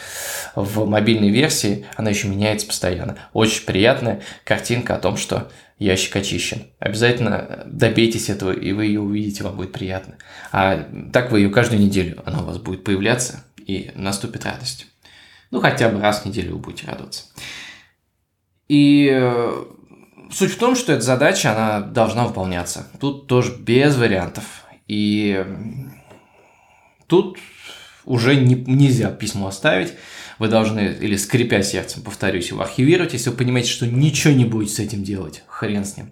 в 0.55 0.87
мобильной 0.87 1.31
версии 1.31 1.87
она 1.97 2.11
еще 2.11 2.29
меняется 2.29 2.67
постоянно. 2.67 3.17
Очень 3.33 3.67
приятная 3.67 4.23
картинка 4.45 4.95
о 4.95 4.99
том, 4.99 5.17
что 5.17 5.51
ящик 5.79 6.17
очищен. 6.17 6.63
Обязательно 6.79 7.65
добейтесь 7.67 8.31
этого, 8.31 8.53
и 8.53 8.73
вы 8.73 8.87
ее 8.87 9.01
увидите, 9.01 9.45
вам 9.45 9.57
будет 9.57 9.73
приятно. 9.73 10.17
А 10.53 10.89
так 11.13 11.31
вы 11.31 11.41
ее 11.41 11.51
каждую 11.51 11.81
неделю, 11.81 12.23
она 12.25 12.41
у 12.41 12.45
вас 12.45 12.59
будет 12.59 12.85
появляться, 12.85 13.45
и 13.59 13.91
наступит 13.95 14.45
радость. 14.45 14.87
Ну, 15.51 15.61
хотя 15.61 15.89
бы 15.89 16.01
раз 16.01 16.21
в 16.23 16.27
неделю 16.27 16.55
вы 16.55 16.59
будете 16.59 16.87
радоваться. 16.87 17.25
И 18.69 19.11
э, 19.13 19.65
Суть 20.31 20.53
в 20.53 20.59
том, 20.59 20.77
что 20.77 20.93
эта 20.93 21.03
задача, 21.03 21.53
она 21.53 21.81
должна 21.81 22.27
выполняться. 22.27 22.87
Тут 23.01 23.27
тоже 23.27 23.57
без 23.57 23.97
вариантов. 23.97 24.45
И 24.87 25.45
тут 27.07 27.39
уже 28.09 28.37
не, 28.37 28.55
нельзя 28.55 29.11
письмо 29.11 29.49
оставить. 29.49 29.93
Вы 30.39 30.49
должны, 30.49 30.97
или 31.01 31.17
скрипя 31.17 31.63
сердцем, 31.63 32.03
повторюсь, 32.03 32.49
его 32.49 32.63
архивировать, 32.63 33.13
если 33.13 33.31
вы 33.31 33.37
понимаете, 33.37 33.71
что 33.71 33.87
ничего 33.87 34.33
не 34.33 34.45
будете 34.45 34.75
с 34.75 34.79
этим 34.79 35.05
делать. 35.05 35.43
Хрен 35.47 35.85
с 35.85 35.97
ним. 35.97 36.11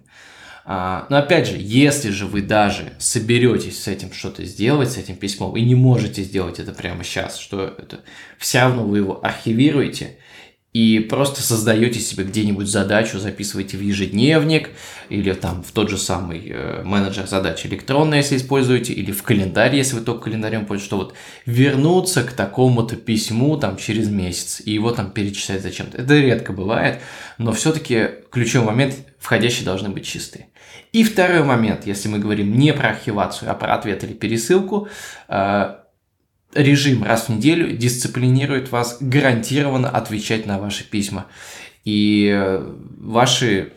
А, 0.69 1.07
но 1.09 1.17
опять 1.17 1.47
же, 1.47 1.55
если 1.57 2.09
же 2.09 2.25
вы 2.25 2.41
даже 2.41 2.91
соберетесь 2.99 3.81
с 3.81 3.87
этим 3.87 4.11
что-то 4.11 4.43
сделать, 4.43 4.91
с 4.91 4.97
этим 4.97 5.15
письмом, 5.15 5.55
и 5.55 5.61
не 5.61 5.75
можете 5.75 6.23
сделать 6.23 6.59
это 6.59 6.73
прямо 6.73 7.05
сейчас, 7.05 7.37
что 7.37 7.73
это 7.77 8.01
все 8.37 8.59
равно 8.59 8.83
вы 8.83 8.97
его 8.97 9.25
архивируете, 9.25 10.17
и 10.77 10.99
просто 10.99 11.41
создаете 11.41 11.99
себе 11.99 12.23
где-нибудь 12.23 12.67
задачу, 12.67 13.17
записываете 13.17 13.77
в 13.77 13.81
ежедневник 13.81 14.69
или 15.09 15.33
там 15.33 15.63
в 15.63 15.71
тот 15.71 15.89
же 15.89 15.97
самый 15.97 16.51
э, 16.51 16.83
менеджер 16.83 17.25
задач 17.25 17.65
электронный, 17.65 18.17
если 18.17 18.37
используете, 18.37 18.93
или 18.93 19.11
в 19.11 19.23
календарь, 19.23 19.75
если 19.75 19.95
вы 19.95 20.01
только 20.01 20.25
календарем 20.25 20.67
пользуетесь, 20.67 20.85
что 20.85 20.97
вот 20.97 21.15
вернуться 21.47 22.23
к 22.23 22.31
такому-то 22.31 22.95
письму 22.95 23.57
там 23.57 23.77
через 23.77 24.07
месяц 24.09 24.61
и 24.63 24.71
его 24.71 24.91
там 24.91 25.09
перечислять 25.09 25.63
зачем-то. 25.63 25.97
Это 25.97 26.13
редко 26.13 26.53
бывает, 26.53 26.99
но 27.39 27.53
все-таки 27.53 28.09
ключевой 28.29 28.67
момент, 28.67 28.93
входящие 29.17 29.65
должны 29.65 29.89
быть 29.89 30.05
чистые. 30.05 30.49
И 30.91 31.03
второй 31.03 31.43
момент, 31.43 31.87
если 31.87 32.07
мы 32.07 32.19
говорим 32.19 32.55
не 32.55 32.71
про 32.71 32.89
архивацию, 32.89 33.49
а 33.49 33.55
про 33.55 33.73
ответ 33.73 34.03
или 34.03 34.13
пересылку, 34.13 34.89
э, 35.27 35.75
режим 36.53 37.03
раз 37.03 37.23
в 37.23 37.29
неделю 37.29 37.75
дисциплинирует 37.75 38.71
вас 38.71 38.97
гарантированно 38.99 39.89
отвечать 39.89 40.45
на 40.45 40.59
ваши 40.59 40.83
письма. 40.83 41.27
И 41.83 42.31
э, 42.33 42.73
ваши 42.97 43.73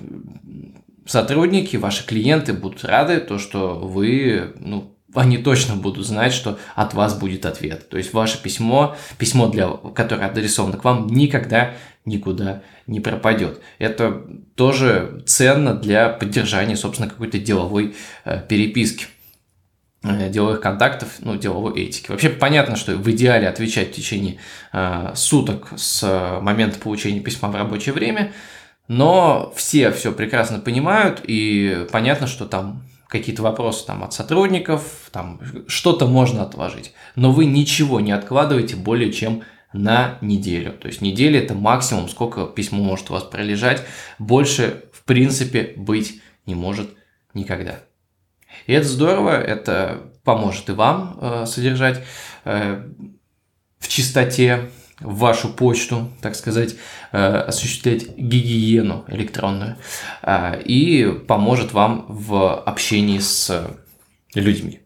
сотрудники, 1.06 1.76
ваши 1.76 2.06
клиенты 2.06 2.52
будут 2.52 2.84
рады, 2.84 3.20
то, 3.20 3.38
что 3.38 3.78
вы, 3.78 4.52
ну, 4.58 4.96
они 5.14 5.38
точно 5.38 5.76
будут 5.76 6.06
знать, 6.06 6.32
что 6.32 6.58
от 6.74 6.94
вас 6.94 7.18
будет 7.18 7.46
ответ. 7.46 7.88
То 7.88 7.96
есть 7.96 8.12
ваше 8.12 8.40
письмо, 8.42 8.96
письмо, 9.18 9.48
для, 9.48 9.68
которое 9.68 10.26
адресовано 10.26 10.76
к 10.76 10.84
вам, 10.84 11.08
никогда 11.08 11.74
никуда 12.04 12.62
не 12.86 13.00
пропадет. 13.00 13.60
Это 13.78 14.24
тоже 14.54 15.22
ценно 15.26 15.74
для 15.74 16.08
поддержания, 16.08 16.76
собственно, 16.76 17.08
какой-то 17.08 17.38
деловой 17.38 17.94
э, 18.24 18.42
переписки. 18.48 19.06
Э, 20.02 20.30
деловых 20.30 20.62
контактов, 20.62 21.16
ну, 21.18 21.36
деловой 21.36 21.78
этики. 21.78 22.10
Вообще 22.10 22.30
понятно, 22.30 22.76
что 22.76 22.92
в 22.96 23.10
идеале 23.10 23.46
отвечать 23.46 23.90
в 23.90 23.92
течение 23.92 24.38
э, 24.72 25.12
суток 25.14 25.68
с 25.76 26.40
момента 26.40 26.78
получения 26.78 27.20
письма 27.20 27.50
в 27.50 27.54
рабочее 27.54 27.92
время, 27.92 28.32
но 28.88 29.52
все 29.54 29.90
все 29.92 30.12
прекрасно 30.12 30.58
понимают, 30.58 31.20
и 31.22 31.86
понятно, 31.92 32.26
что 32.26 32.46
там 32.46 32.82
какие-то 33.08 33.42
вопросы 33.42 33.84
там 33.84 34.02
от 34.02 34.14
сотрудников, 34.14 35.10
там 35.12 35.38
что-то 35.66 36.06
можно 36.06 36.44
отложить, 36.44 36.94
но 37.14 37.30
вы 37.30 37.44
ничего 37.44 38.00
не 38.00 38.12
откладываете 38.12 38.76
более 38.76 39.12
чем 39.12 39.42
на 39.74 40.16
неделю. 40.22 40.72
То 40.72 40.88
есть 40.88 41.02
неделя 41.02 41.40
это 41.42 41.54
максимум, 41.54 42.08
сколько 42.08 42.46
письмо 42.46 42.82
может 42.82 43.10
у 43.10 43.12
вас 43.12 43.24
пролежать, 43.24 43.82
больше 44.18 44.84
в 44.94 45.04
принципе 45.04 45.74
быть 45.76 46.22
не 46.46 46.54
может 46.54 46.88
никогда. 47.34 47.80
И 48.66 48.72
это 48.72 48.86
здорово, 48.86 49.40
это 49.40 50.02
поможет 50.24 50.68
и 50.68 50.72
вам 50.72 51.18
э, 51.20 51.46
содержать 51.46 52.02
э, 52.44 52.84
в 53.78 53.88
чистоте 53.88 54.70
вашу 55.00 55.48
почту, 55.48 56.10
так 56.20 56.34
сказать, 56.34 56.76
э, 57.12 57.18
осуществлять 57.18 58.16
гигиену 58.16 59.04
электронную 59.08 59.76
э, 60.22 60.62
и 60.62 61.06
поможет 61.26 61.72
вам 61.72 62.06
в 62.08 62.54
общении 62.60 63.18
с 63.18 63.68
людьми, 64.34 64.80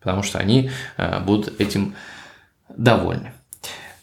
потому 0.00 0.22
что 0.22 0.38
они 0.38 0.70
э, 0.96 1.20
будут 1.20 1.60
этим 1.60 1.94
довольны. 2.68 3.32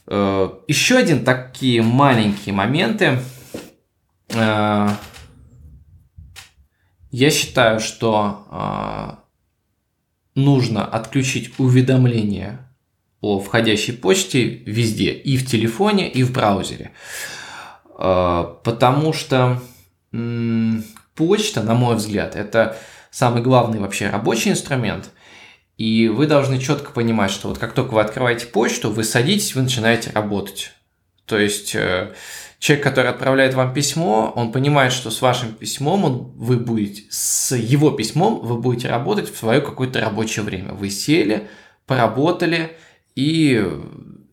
Еще 0.07 0.97
один 0.97 1.23
такие 1.23 1.81
маленькие 1.81 2.53
моменты. 2.53 3.19
Э, 7.11 7.15
я 7.15 7.29
считаю, 7.29 7.79
что 7.79 8.47
э, 8.49 10.39
нужно 10.39 10.85
отключить 10.85 11.59
уведомления 11.59 12.67
о 13.21 13.39
входящей 13.39 13.93
почте 13.93 14.43
везде, 14.43 15.11
и 15.11 15.37
в 15.37 15.45
телефоне, 15.45 16.09
и 16.09 16.23
в 16.23 16.33
браузере. 16.33 16.91
А, 17.93 18.59
потому 18.63 19.13
что 19.13 19.61
почта, 21.15 21.61
на 21.61 21.75
мой 21.75 21.95
взгляд, 21.95 22.35
это 22.35 22.77
самый 23.11 23.43
главный 23.43 23.79
вообще 23.79 24.09
рабочий 24.09 24.49
инструмент. 24.49 25.11
И 25.77 26.07
вы 26.07 26.25
должны 26.25 26.59
четко 26.59 26.91
понимать, 26.91 27.31
что 27.31 27.47
вот 27.47 27.59
как 27.59 27.73
только 27.73 27.93
вы 27.93 28.01
открываете 28.01 28.47
почту, 28.47 28.89
вы 28.89 29.03
садитесь, 29.03 29.53
вы 29.53 29.61
начинаете 29.61 30.11
работать. 30.11 30.71
То 31.25 31.37
есть 31.37 31.75
э, 31.75 32.13
человек, 32.61 32.83
который 32.83 33.09
отправляет 33.09 33.55
вам 33.55 33.73
письмо, 33.73 34.31
он 34.35 34.51
понимает, 34.51 34.93
что 34.93 35.09
с 35.09 35.19
вашим 35.19 35.51
письмом 35.53 36.05
он, 36.05 36.31
вы 36.35 36.57
будете, 36.57 37.03
с 37.09 37.55
его 37.55 37.89
письмом 37.89 38.39
вы 38.39 38.59
будете 38.59 38.87
работать 38.87 39.33
в 39.33 39.37
свое 39.37 39.61
какое-то 39.61 39.99
рабочее 39.99 40.45
время. 40.45 40.73
Вы 40.73 40.91
сели, 40.91 41.47
поработали 41.87 42.77
и 43.15 43.67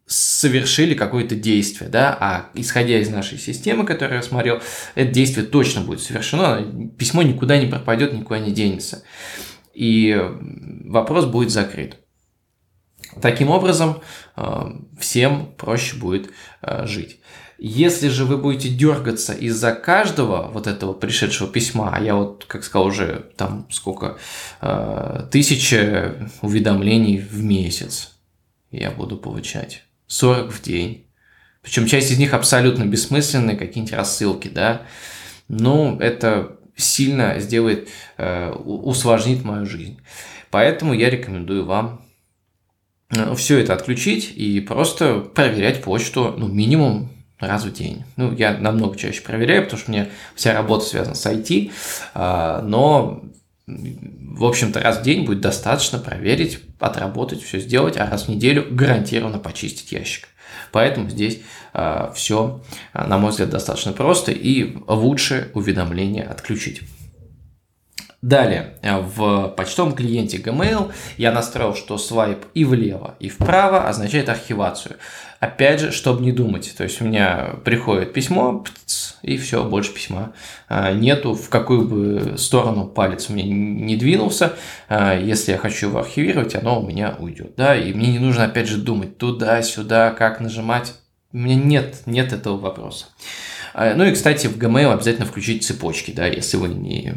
совершили 0.05 0.93
какое-то 0.93 1.37
действие, 1.37 1.89
да, 1.89 2.17
а 2.21 2.51
исходя 2.53 2.99
из 2.99 3.09
нашей 3.09 3.39
системы, 3.39 3.87
которую 3.87 4.17
я 4.17 4.23
смотрел, 4.23 4.61
это 4.95 5.11
действие 5.11 5.47
точно 5.47 5.81
будет 5.81 6.03
совершено, 6.03 6.91
письмо 6.99 7.23
никуда 7.23 7.59
не 7.59 7.67
пропадет, 7.67 8.13
никуда 8.13 8.41
не 8.41 8.53
денется, 8.53 9.05
и 9.73 10.19
вопрос 10.85 11.25
будет 11.25 11.51
закрыт. 11.51 11.97
Таким 13.23 13.49
образом, 13.49 14.03
э, 14.37 14.67
всем 15.01 15.55
проще 15.57 15.97
будет 15.97 16.31
э, 16.61 16.87
жить. 16.87 17.21
Если 17.61 18.09
же 18.09 18.25
вы 18.25 18.37
будете 18.37 18.69
дергаться 18.69 19.33
из-за 19.33 19.73
каждого 19.73 20.49
вот 20.53 20.69
этого 20.69 20.93
пришедшего 20.93 21.51
письма, 21.51 21.91
а 21.93 22.01
я 22.01 22.15
вот, 22.15 22.45
как 22.47 22.63
сказал, 22.63 22.87
уже 22.87 23.31
там 23.37 23.67
сколько, 23.69 24.19
э, 24.61 25.27
тысяча 25.33 26.31
уведомлений 26.41 27.19
в 27.19 27.43
месяц 27.43 28.13
я 28.71 28.93
буду 28.93 29.17
получать 29.17 29.83
40 30.07 30.53
в 30.53 30.63
день. 30.63 31.07
Причем 31.63 31.87
часть 31.87 32.13
из 32.13 32.19
них 32.19 32.33
абсолютно 32.33 32.85
бессмысленные, 32.85 33.57
какие-нибудь 33.57 33.95
рассылки, 33.95 34.47
да. 34.47 34.83
Ну, 35.49 35.99
это 35.99 36.59
сильно 36.77 37.41
сделает, 37.41 37.89
э, 38.19 38.53
усложнит 38.53 39.45
мою 39.45 39.67
жизнь. 39.67 39.99
Поэтому 40.51 40.95
я 40.95 41.11
рекомендую 41.11 41.65
вам 41.65 42.05
э, 43.11 43.35
все 43.35 43.59
это 43.59 43.75
отключить 43.75 44.33
и 44.37 44.61
просто 44.61 45.19
проверять 45.19 45.83
почту, 45.83 46.35
ну, 46.39 46.47
минимум 46.47 47.11
раз 47.39 47.65
в 47.65 47.73
день. 47.73 48.05
Ну, 48.17 48.33
я 48.33 48.57
намного 48.57 48.97
чаще 48.97 49.23
проверяю, 49.23 49.65
потому 49.65 49.81
что 49.81 49.91
меня 49.91 50.09
вся 50.35 50.53
работа 50.53 50.85
связана 50.85 51.15
с 51.15 51.25
IT, 51.27 51.71
э, 52.15 52.61
но 52.63 53.23
в 53.67 54.45
общем-то, 54.45 54.81
раз 54.81 54.99
в 54.99 55.03
день 55.03 55.27
будет 55.27 55.41
достаточно 55.41 55.99
проверить, 55.99 56.61
отработать, 56.79 57.43
все 57.43 57.59
сделать, 57.59 57.99
а 57.99 58.09
раз 58.09 58.25
в 58.25 58.29
неделю 58.29 58.67
гарантированно 58.71 59.39
почистить 59.39 59.93
ящик. 59.93 60.29
Поэтому 60.73 61.11
здесь 61.11 61.41
а, 61.75 62.13
все, 62.15 62.63
на 62.95 63.19
мой 63.19 63.31
взгляд, 63.31 63.51
достаточно 63.51 63.93
просто 63.93 64.33
и 64.33 64.77
лучше 64.87 65.51
уведомления 65.55 66.25
отключить. 66.25 66.83
Далее, 68.21 68.75
в 68.83 69.55
почтовом 69.57 69.95
клиенте 69.95 70.39
Gmail 70.39 70.93
я 71.19 71.31
настроил, 71.31 71.77
что 71.77 71.99
свайп 71.99 72.47
и 72.53 72.65
влево, 72.65 73.15
и 73.21 73.29
вправо 73.29 73.89
означает 73.89 74.29
архивацию. 74.29 74.97
Опять 75.39 75.79
же, 75.79 75.93
чтобы 75.93 76.25
не 76.25 76.33
думать. 76.33 76.75
То 76.77 76.83
есть 76.83 77.01
у 77.01 77.05
меня 77.05 77.55
приходит 77.65 78.13
письмо, 78.13 78.65
и 79.23 79.37
все, 79.37 79.63
больше 79.63 79.95
письма 79.95 80.33
а, 80.69 80.93
нету. 80.93 81.35
В 81.35 81.49
какую 81.49 81.87
бы 81.87 82.37
сторону 82.39 82.87
палец 82.87 83.29
меня 83.29 83.45
не 83.45 83.97
двинулся, 83.97 84.55
а, 84.89 85.17
если 85.17 85.53
я 85.53 85.59
хочу 85.59 85.87
его 85.87 86.01
архивировать, 86.01 86.57
оно 86.57 86.81
у 86.81 86.87
меня 86.87 87.15
уйдет. 87.21 87.55
Да? 87.57 87.77
И 87.77 87.93
мне 87.93 88.11
не 88.11 88.19
нужно, 88.19 88.47
опять 88.47 88.67
же, 88.67 88.79
думать 88.79 89.17
туда-сюда, 89.17 90.11
как 90.11 90.41
нажимать. 90.41 90.95
У 91.33 91.39
меня 91.39 91.55
нет, 91.55 92.03
нет 92.07 92.33
этого 92.33 92.59
вопроса. 92.59 93.07
Ну 93.75 94.05
и, 94.05 94.13
кстати, 94.13 94.49
в 94.49 94.59
Gmail 94.59 94.93
обязательно 94.93 95.27
включить 95.27 95.63
цепочки, 95.63 96.11
да, 96.11 96.27
если 96.27 96.57
вы 96.57 96.69
не, 96.69 97.15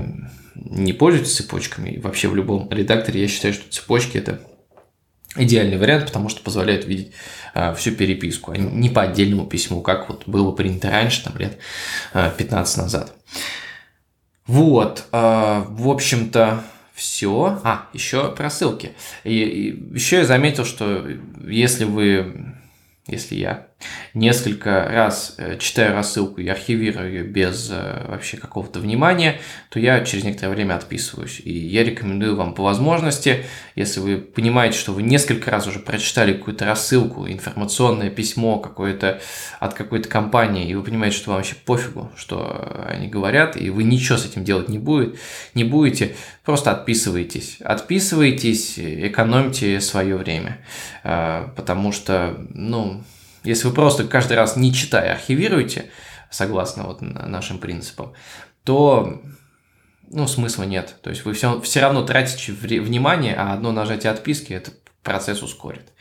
не 0.63 0.93
пользуетесь 0.93 1.35
цепочками. 1.35 1.99
Вообще 1.99 2.27
в 2.27 2.35
любом 2.35 2.69
редакторе 2.71 3.21
я 3.21 3.27
считаю, 3.27 3.53
что 3.53 3.71
цепочки– 3.71 4.17
это 4.19 4.41
идеальный 5.35 5.77
вариант, 5.77 6.05
потому 6.05 6.29
что 6.29 6.41
позволяет 6.41 6.85
видеть 6.85 7.11
э, 7.53 7.73
всю 7.75 7.91
переписку, 7.91 8.51
а 8.51 8.57
не 8.57 8.89
по 8.89 9.01
отдельному 9.01 9.47
письму, 9.47 9.81
как 9.81 10.09
вот 10.09 10.27
было 10.27 10.51
принято 10.51 10.89
раньше, 10.89 11.23
там 11.23 11.37
лет 11.37 11.57
э, 12.13 12.31
15 12.37 12.77
назад. 12.77 13.13
Вот, 14.45 15.05
э, 15.11 15.63
в 15.67 15.89
общем-то, 15.89 16.63
все. 16.93 17.59
А, 17.63 17.87
еще 17.93 18.31
про 18.35 18.49
ссылки. 18.49 18.91
И, 19.23 19.41
и 19.41 19.95
еще 19.95 20.17
я 20.17 20.25
заметил, 20.25 20.65
что 20.65 21.07
если 21.43 21.85
вы 21.85 22.53
если 23.07 23.35
я 23.35 23.67
несколько 24.13 24.87
раз 24.89 25.35
э, 25.37 25.57
читаю 25.57 25.93
рассылку 25.93 26.41
и 26.41 26.47
архивирую 26.47 27.09
ее 27.09 27.23
без 27.23 27.69
э, 27.71 28.05
вообще 28.07 28.37
какого-то 28.37 28.79
внимания, 28.79 29.39
то 29.69 29.79
я 29.79 30.03
через 30.03 30.23
некоторое 30.23 30.53
время 30.53 30.75
отписываюсь. 30.75 31.41
И 31.43 31.51
я 31.51 31.83
рекомендую 31.83 32.35
вам 32.35 32.53
по 32.53 32.63
возможности, 32.63 33.45
если 33.75 33.99
вы 33.99 34.17
понимаете, 34.17 34.77
что 34.77 34.91
вы 34.93 35.03
несколько 35.03 35.51
раз 35.51 35.67
уже 35.67 35.79
прочитали 35.79 36.33
какую-то 36.33 36.65
рассылку, 36.65 37.27
информационное 37.27 38.09
письмо 38.09 38.59
какое-то 38.59 39.21
от 39.59 39.73
какой-то 39.73 40.09
компании, 40.09 40.69
и 40.69 40.75
вы 40.75 40.83
понимаете, 40.83 41.17
что 41.17 41.31
вам 41.31 41.37
вообще 41.37 41.55
пофигу, 41.55 42.11
что 42.15 42.85
они 42.87 43.07
говорят, 43.07 43.55
и 43.55 43.69
вы 43.69 43.83
ничего 43.83 44.17
с 44.17 44.25
этим 44.25 44.43
делать 44.43 44.69
не, 44.69 44.79
будет, 44.79 45.17
не 45.53 45.63
будете, 45.63 46.15
просто 46.43 46.71
отписывайтесь. 46.71 47.57
Отписывайтесь, 47.61 48.75
экономьте 48.77 49.79
свое 49.81 50.15
время. 50.15 50.59
Э, 51.03 51.47
потому 51.55 51.91
что, 51.91 52.37
ну, 52.53 53.03
если 53.43 53.67
вы 53.67 53.73
просто 53.73 54.05
каждый 54.05 54.33
раз 54.37 54.55
не 54.55 54.73
читая 54.73 55.13
архивируете, 55.13 55.91
согласно 56.29 56.83
вот 56.83 57.01
нашим 57.01 57.59
принципам, 57.59 58.13
то 58.63 59.21
ну, 60.09 60.27
смысла 60.27 60.63
нет. 60.63 60.95
То 61.01 61.09
есть 61.09 61.25
вы 61.25 61.33
все, 61.33 61.59
все 61.61 61.79
равно 61.79 62.03
тратите 62.03 62.51
внимание, 62.51 63.35
а 63.35 63.53
одно 63.53 63.71
нажатие 63.71 64.11
отписки 64.11 64.53
этот 64.53 64.75
процесс 65.03 65.41
ускорит. 65.41 65.93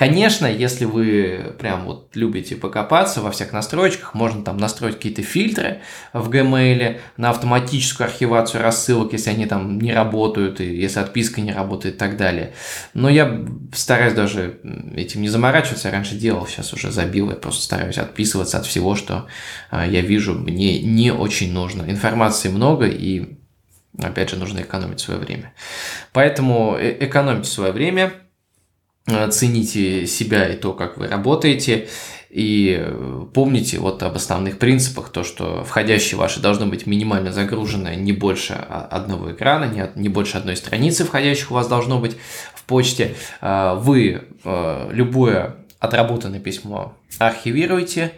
Конечно, 0.00 0.46
если 0.46 0.86
вы 0.86 1.54
прям 1.58 1.84
вот 1.84 2.12
любите 2.14 2.56
покопаться 2.56 3.20
во 3.20 3.30
всех 3.30 3.52
настройках, 3.52 4.14
можно 4.14 4.42
там 4.42 4.56
настроить 4.56 4.94
какие-то 4.94 5.20
фильтры 5.20 5.82
в 6.14 6.30
Gmail 6.30 7.00
на 7.18 7.28
автоматическую 7.28 8.06
архивацию 8.06 8.62
рассылок, 8.62 9.12
если 9.12 9.28
они 9.28 9.44
там 9.44 9.78
не 9.78 9.92
работают, 9.92 10.62
и 10.62 10.74
если 10.74 11.00
отписка 11.00 11.42
не 11.42 11.52
работает 11.52 11.96
и 11.96 11.98
так 11.98 12.16
далее. 12.16 12.54
Но 12.94 13.10
я 13.10 13.44
стараюсь 13.74 14.14
даже 14.14 14.60
этим 14.96 15.20
не 15.20 15.28
заморачиваться, 15.28 15.88
я 15.88 15.92
раньше 15.92 16.14
делал, 16.14 16.46
сейчас 16.46 16.72
уже 16.72 16.90
забил, 16.90 17.28
я 17.28 17.36
просто 17.36 17.62
стараюсь 17.62 17.98
отписываться 17.98 18.56
от 18.56 18.64
всего, 18.64 18.96
что 18.96 19.26
а, 19.68 19.86
я 19.86 20.00
вижу, 20.00 20.32
мне 20.32 20.80
не 20.80 21.12
очень 21.12 21.52
нужно. 21.52 21.82
Информации 21.82 22.48
много, 22.48 22.86
и 22.86 23.36
опять 24.02 24.30
же 24.30 24.36
нужно 24.36 24.60
экономить 24.60 25.00
свое 25.00 25.20
время. 25.20 25.52
Поэтому 26.14 26.78
э, 26.78 26.96
экономьте 27.04 27.50
свое 27.50 27.72
время– 27.72 28.14
цените 29.30 30.06
себя 30.06 30.48
и 30.48 30.56
то, 30.56 30.72
как 30.72 30.98
вы 30.98 31.06
работаете, 31.08 31.88
и 32.30 32.76
э, 32.78 33.26
помните 33.34 33.78
вот 33.78 34.02
об 34.02 34.14
основных 34.14 34.58
принципах, 34.58 35.08
то, 35.10 35.24
что 35.24 35.64
входящие 35.64 36.16
ваши 36.16 36.40
должны 36.40 36.66
быть 36.66 36.86
минимально 36.86 37.32
загружены 37.32 37.96
не 37.96 38.12
больше 38.12 38.54
одного 38.54 39.32
экрана, 39.32 39.64
не, 39.64 39.90
не 39.96 40.08
больше 40.08 40.36
одной 40.36 40.56
страницы 40.56 41.04
входящих 41.04 41.50
у 41.50 41.54
вас 41.54 41.66
должно 41.66 41.98
быть 41.98 42.16
в 42.54 42.62
почте. 42.64 43.16
Э, 43.40 43.74
вы 43.76 44.28
любое 44.44 45.56
отработанное 45.80 46.40
письмо 46.40 46.96
архивируете, 47.18 48.12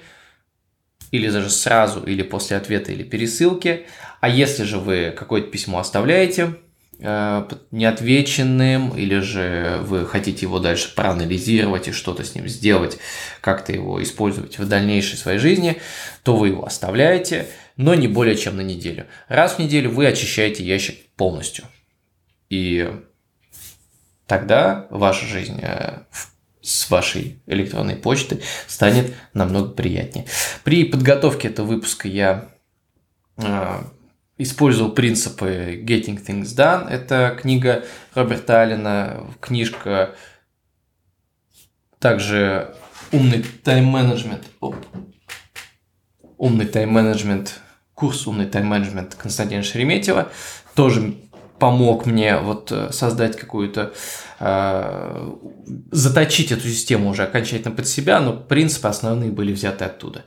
или 1.10 1.28
даже 1.30 1.50
сразу, 1.50 2.02
или 2.02 2.22
после 2.22 2.56
ответа, 2.56 2.92
или 2.92 3.02
пересылки. 3.02 3.86
А 4.20 4.28
если 4.28 4.64
же 4.64 4.78
вы 4.78 5.14
какое-то 5.16 5.48
письмо 5.48 5.78
оставляете, 5.78 6.54
Э, 6.54 6.71
неотвеченным, 7.02 8.96
или 8.96 9.18
же 9.18 9.80
вы 9.82 10.06
хотите 10.06 10.46
его 10.46 10.60
дальше 10.60 10.94
проанализировать 10.94 11.88
и 11.88 11.92
что-то 11.92 12.24
с 12.24 12.34
ним 12.34 12.48
сделать, 12.48 12.98
как-то 13.40 13.72
его 13.72 14.02
использовать 14.02 14.58
в 14.58 14.68
дальнейшей 14.68 15.18
своей 15.18 15.38
жизни, 15.38 15.80
то 16.22 16.36
вы 16.36 16.48
его 16.48 16.64
оставляете, 16.64 17.48
но 17.76 17.94
не 17.94 18.06
более 18.08 18.36
чем 18.36 18.56
на 18.56 18.60
неделю. 18.60 19.06
Раз 19.28 19.54
в 19.54 19.58
неделю 19.58 19.90
вы 19.90 20.06
очищаете 20.06 20.64
ящик 20.64 20.96
полностью. 21.16 21.64
И 22.48 22.90
тогда 24.26 24.86
ваша 24.90 25.26
жизнь 25.26 25.58
э, 25.60 26.02
с 26.60 26.88
вашей 26.88 27.40
электронной 27.46 27.96
почты 27.96 28.40
станет 28.68 29.12
намного 29.34 29.70
приятнее. 29.70 30.26
При 30.62 30.84
подготовке 30.84 31.48
этого 31.48 31.66
выпуска 31.66 32.08
я 32.08 32.48
э, 33.38 33.82
использовал 34.42 34.92
принципы 34.92 35.82
Getting 35.84 36.24
Things 36.24 36.54
Done. 36.56 36.88
Это 36.88 37.36
книга 37.40 37.84
Роберта 38.14 38.62
Аллена, 38.62 39.26
книжка 39.40 40.14
также 41.98 42.74
умный 43.12 43.44
тайм-менеджмент. 43.62 44.44
Умный 46.36 46.66
тайм-менеджмент, 46.66 47.60
курс 47.94 48.26
умный 48.26 48.46
тайм-менеджмент 48.46 49.14
Константина 49.14 49.62
Шереметьева. 49.62 50.28
Тоже 50.74 51.14
помог 51.60 52.06
мне 52.06 52.38
вот 52.38 52.72
э, 52.72 52.90
создать 52.90 53.36
какую-то, 53.36 53.92
э, 54.40 55.30
заточить 55.92 56.50
эту 56.50 56.62
систему 56.62 57.10
уже 57.10 57.22
окончательно 57.22 57.72
под 57.72 57.86
себя, 57.86 58.18
но 58.18 58.32
принципы 58.32 58.88
основные 58.88 59.30
были 59.30 59.52
взяты 59.52 59.84
оттуда. 59.84 60.24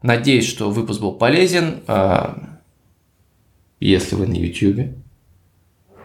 Надеюсь, 0.00 0.48
что 0.48 0.70
выпуск 0.70 1.02
был 1.02 1.12
полезен. 1.12 1.82
Э, 1.86 2.57
если 3.86 4.14
вы 4.14 4.26
на 4.26 4.34
YouTube, 4.34 4.94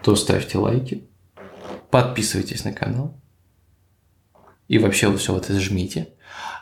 то 0.02 0.16
ставьте 0.16 0.58
лайки, 0.58 1.04
подписывайтесь 1.90 2.64
на 2.64 2.72
канал 2.72 3.18
и 4.68 4.78
вообще 4.78 5.08
вы 5.08 5.18
все 5.18 5.32
вот 5.32 5.44
это 5.44 5.60
жмите. 5.60 6.08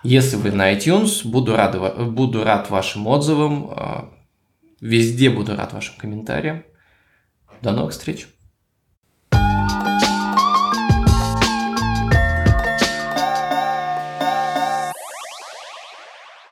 Если 0.03 0.37
вы 0.37 0.51
на 0.51 0.75
iTunes, 0.75 1.27
буду 1.27 1.57
рад, 1.57 2.12
буду 2.12 2.44
рад 2.44 2.70
вашим 2.70 3.07
отзывам, 3.07 3.70
э, 3.70 4.05
везде 4.81 5.31
буду 5.31 5.57
рад 5.57 5.72
вашим 5.72 5.96
комментариям. 5.96 6.64
До 7.62 7.72
новых 7.72 7.92
встреч! 7.92 8.27